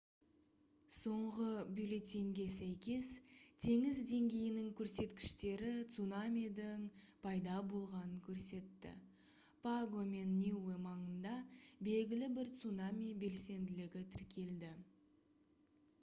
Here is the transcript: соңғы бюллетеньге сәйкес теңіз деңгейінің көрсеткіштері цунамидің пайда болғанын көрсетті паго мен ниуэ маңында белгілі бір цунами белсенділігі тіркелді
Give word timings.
соңғы 0.99 1.49
бюллетеньге 1.79 2.45
сәйкес 2.53 3.09
теңіз 3.65 3.97
деңгейінің 4.11 4.71
көрсеткіштері 4.79 5.75
цунамидің 5.97 6.87
пайда 7.27 7.57
болғанын 7.73 8.15
көрсетті 8.29 8.93
паго 9.67 10.05
мен 10.15 10.31
ниуэ 10.39 10.77
маңында 10.87 11.35
белгілі 11.89 12.31
бір 12.39 12.49
цунами 12.61 13.11
белсенділігі 13.25 14.07
тіркелді 14.17 14.73